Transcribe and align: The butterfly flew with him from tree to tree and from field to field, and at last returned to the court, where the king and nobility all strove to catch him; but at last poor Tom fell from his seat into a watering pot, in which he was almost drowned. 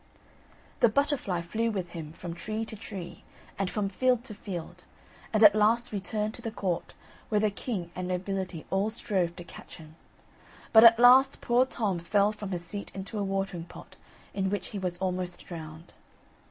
The 0.79 0.89
butterfly 0.89 1.43
flew 1.43 1.69
with 1.69 1.89
him 1.89 2.11
from 2.13 2.33
tree 2.33 2.65
to 2.65 2.75
tree 2.75 3.23
and 3.59 3.69
from 3.69 3.87
field 3.87 4.23
to 4.23 4.33
field, 4.33 4.83
and 5.31 5.43
at 5.43 5.53
last 5.53 5.91
returned 5.91 6.33
to 6.33 6.41
the 6.41 6.49
court, 6.49 6.95
where 7.29 7.39
the 7.39 7.51
king 7.51 7.91
and 7.95 8.07
nobility 8.07 8.65
all 8.71 8.89
strove 8.89 9.35
to 9.35 9.43
catch 9.43 9.75
him; 9.77 9.95
but 10.73 10.83
at 10.83 10.97
last 10.97 11.39
poor 11.39 11.67
Tom 11.67 11.99
fell 11.99 12.31
from 12.31 12.49
his 12.49 12.65
seat 12.65 12.89
into 12.95 13.19
a 13.19 13.23
watering 13.23 13.65
pot, 13.65 13.95
in 14.33 14.49
which 14.49 14.69
he 14.69 14.79
was 14.79 14.97
almost 14.97 15.45
drowned. 15.45 15.93